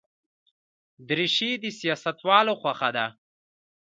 دریشي 1.07 1.51
د 1.63 1.65
سیاستوالو 1.79 2.53
خوښه 2.61 2.89
ده. 2.97 3.05